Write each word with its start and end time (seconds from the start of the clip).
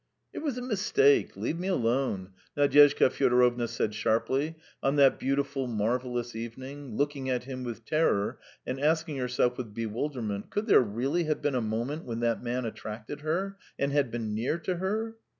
"It 0.33 0.39
was 0.39 0.57
a 0.57 0.63
mistake! 0.63 1.37
Leave 1.37 1.59
me 1.59 1.67
alone!" 1.67 2.29
Nadyezhda 2.57 3.11
Fyodorovna 3.11 3.67
said 3.67 3.93
sharply, 3.93 4.55
on 4.81 4.95
that 4.95 5.19
beautiful, 5.19 5.67
marvellous 5.67 6.35
evening, 6.35 6.95
looking 6.97 7.29
at 7.29 7.43
him 7.43 7.63
with 7.63 7.85
terror 7.85 8.39
and 8.65 8.79
asking 8.79 9.17
herself 9.17 9.59
with 9.59 9.75
bewilderment, 9.75 10.49
could 10.49 10.65
there 10.65 10.81
really 10.81 11.25
have 11.25 11.43
been 11.43 11.53
a 11.53 11.61
moment 11.61 12.05
when 12.05 12.19
that 12.21 12.41
man 12.41 12.65
attracted 12.65 13.21
her 13.21 13.59
and 13.77 13.91
had 13.91 14.09
been 14.09 14.33
near 14.33 14.57
to 14.57 14.77
her? 14.77 15.17